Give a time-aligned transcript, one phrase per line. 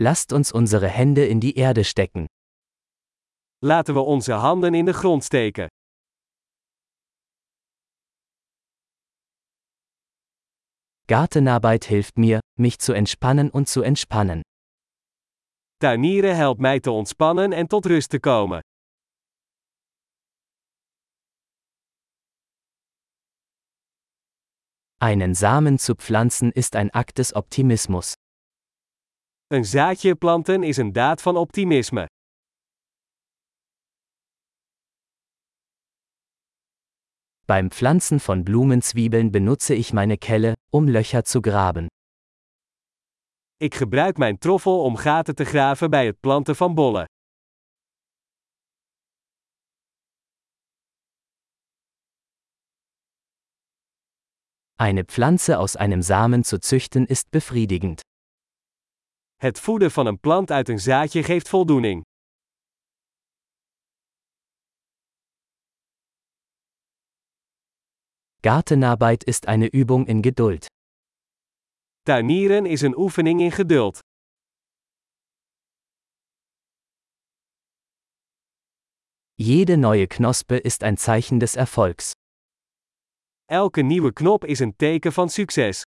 [0.00, 2.26] Lasst uns unsere Hände in die Erde stecken.
[3.60, 5.68] Laten we onze handen in de grond steken.
[11.08, 14.42] Gartenarbeit hilft mir, mich zu entspannen und zu entspannen.
[15.80, 18.60] Tuinieren helpt mij te ontspannen en tot rust te komen.
[25.00, 28.14] Einen Samen zu pflanzen ist ein Akt des Optimismus.
[29.50, 32.06] Een zaadje planten is een daad van optimisme.
[37.44, 41.86] Beim Pflanzen von Blumenzwiebeln benutze ich meine Kelle, um Löcher zu graben.
[43.56, 47.04] Ik gebruik mijn troffel om gaten te graven bij het planten van bollen.
[54.76, 58.07] Eine Pflanze aus einem Samen zu züchten ist befriedigend.
[59.38, 62.02] Het voeden van een plant uit een zaadje geeft voldoening.
[68.40, 70.66] Gartenarbeit ist eine Übung in Geduld.
[72.02, 73.98] Tuinieren is een oefening in geduld.
[79.34, 82.12] Jede neue Knospe ist ein Zeichen des Erfolgs.
[83.44, 85.82] Elke nieuwe knop is een teken van succes.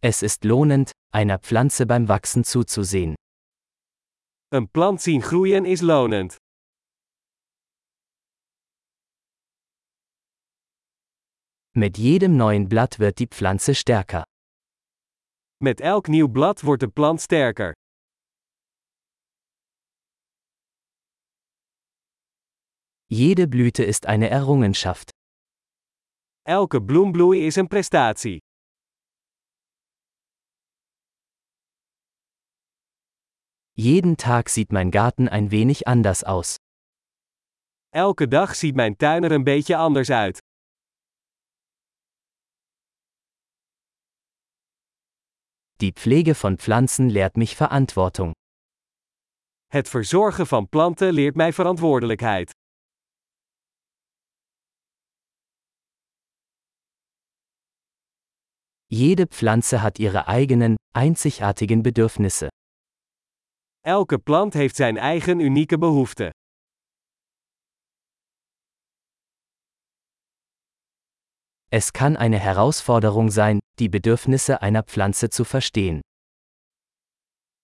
[0.00, 3.16] Es ist lohnend, einer Pflanze beim Wachsen zuzusehen.
[4.52, 6.36] Een plant zien groeien is lonend.
[11.74, 14.24] Mit jedem neuen Blatt wird die Pflanze stärker.
[15.60, 17.72] Met elk nieuw blad wordt de plant sterker.
[23.10, 25.10] Jede Blüte ist eine Errungenschaft.
[26.42, 28.38] Elke bloembloei is een prestatie.
[33.80, 36.56] Jeden Tag sieht mein Garten ein wenig anders aus.
[37.94, 40.38] Elke dag ziet mijn tuin er een beetje anders uit.
[45.76, 48.32] Die Pflege von Pflanzen lehrt mich Verantwortung.
[49.66, 52.50] Het verzorgen van planten leert mij verantwoordelijkheid.
[58.86, 62.48] Jede Pflanze hat ihre eigenen, einzigartigen Bedürfnisse.
[63.80, 66.30] Elke plant heeft zijn eigen unieke behoeften.
[71.70, 76.00] Es kann eine Herausforderung sein, die Bedürfnisse einer Pflanze zu verstehen.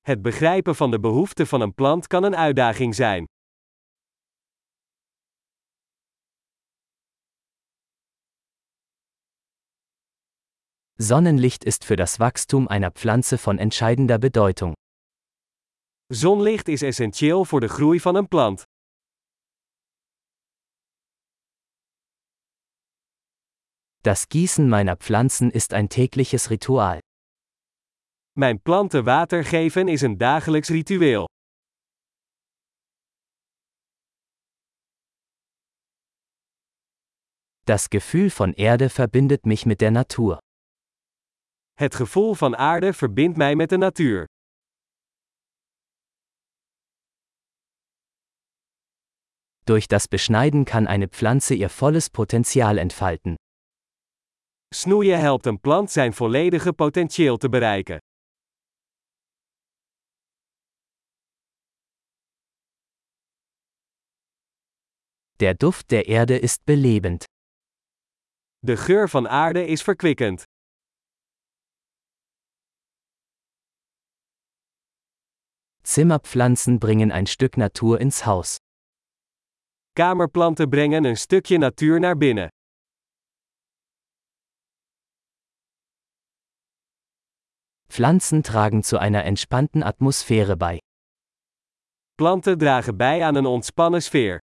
[0.00, 3.24] Het begrijpen van de behoeften van een plant kan een uitdaging zijn.
[10.98, 14.74] Sonnenlicht ist für das Wachstum einer Pflanze von entscheidender Bedeutung.
[16.12, 18.62] Zonlicht is essentieel voor de groei van een plant.
[24.00, 26.98] Das Gießen meiner Pflanzen ist ein tägliches Ritual.
[28.32, 31.24] Mijn planten water geven is een dagelijks ritueel.
[37.64, 40.38] Das Gefühl von Erde verbindet mich mit der Natur.
[41.72, 44.26] Het gevoel van aarde verbindt mij met de natuur.
[49.70, 53.36] Durch das Beschneiden kann eine Pflanze ihr volles Potenzial entfalten.
[54.74, 57.98] Snoeien helpt een plant zijn volledige potentieel te bereiken.
[65.38, 67.24] Der Duft der Erde ist belebend.
[68.66, 70.42] De geur van aarde is verkwikkend.
[75.84, 78.58] Zimmerpflanzen bringen ein Stück Natur ins Haus.
[79.92, 82.48] Kamerplanten brengen een stukje natuur naar binnen.
[87.88, 90.78] Pflanzen tragen zu einer entspannten Atmosphäre bei.
[92.14, 94.38] Planten dragen bij aan een ontspannen sfeer.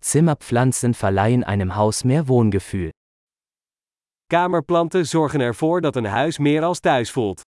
[0.00, 2.90] Zimmerpflanzen verleihen einem Haus mehr Wohngefühl.
[4.26, 7.42] Kamerplanten zorgen ervoor dat een huis meer als thuis voelt.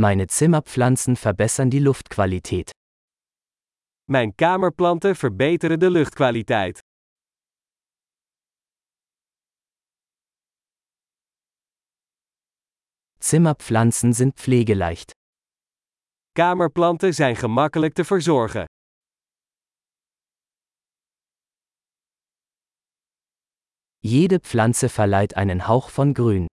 [0.00, 2.70] Meine Zimmerpflanzen verbessern die Luftqualität.
[4.04, 6.78] Mijn kamerplanten verbeteren de luchtkwaliteit.
[13.18, 15.10] Zimmerpflanzen sind pflegeleicht.
[16.32, 18.64] Kamerplanten zijn gemakkelijk te verzorgen.
[23.98, 26.46] Jede Pflanze verleiht einen Hauch von Grün.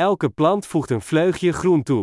[0.00, 2.02] Elke plant voegt een vleugje groen toe.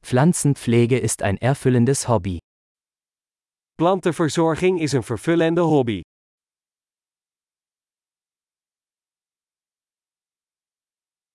[0.00, 2.38] Pflanzenpflege ist ein erfüllendes Hobby.
[3.74, 6.00] Plantenverzorging is een vervullende hobby.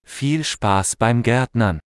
[0.05, 1.83] Viel Spaß beim Gärtnern.